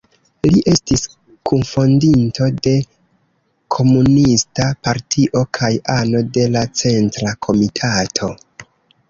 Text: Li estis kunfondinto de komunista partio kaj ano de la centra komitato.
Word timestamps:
Li 0.45 0.61
estis 0.69 1.01
kunfondinto 1.49 2.47
de 2.67 2.73
komunista 3.77 4.67
partio 4.89 5.45
kaj 5.59 5.71
ano 5.99 6.25
de 6.39 6.49
la 6.57 6.65
centra 6.83 7.37
komitato. 7.51 8.33